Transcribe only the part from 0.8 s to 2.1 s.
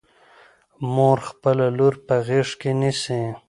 مور خپله لور